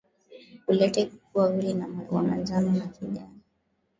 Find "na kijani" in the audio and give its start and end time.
2.71-3.39